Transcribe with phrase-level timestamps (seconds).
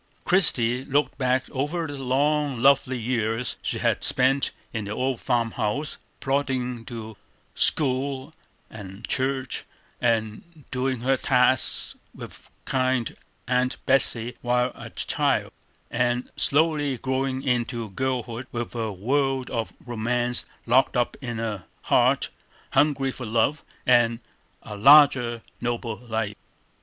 [0.23, 5.51] Christie looked back over the long, lonely years she had spent in the old farm
[5.51, 7.15] house, plodding to
[7.53, 8.33] school
[8.67, 9.63] and church,
[10.01, 13.15] and doing her tasks with kind
[13.47, 15.51] Aunt Betsey while a child;
[15.91, 22.31] and slowly growing into girlhood, with a world of romance locked up in a heart
[22.71, 24.17] hungry for love and
[24.63, 26.37] a larger, nobler life.